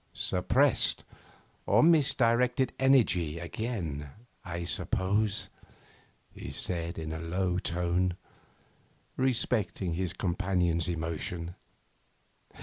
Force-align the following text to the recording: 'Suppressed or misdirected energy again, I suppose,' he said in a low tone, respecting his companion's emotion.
'Suppressed 0.13 1.03
or 1.67 1.83
misdirected 1.83 2.73
energy 2.79 3.37
again, 3.37 4.09
I 4.43 4.63
suppose,' 4.63 5.47
he 6.31 6.49
said 6.49 6.97
in 6.97 7.11
a 7.11 7.19
low 7.19 7.59
tone, 7.59 8.17
respecting 9.15 9.93
his 9.93 10.13
companion's 10.13 10.87
emotion. 10.87 11.53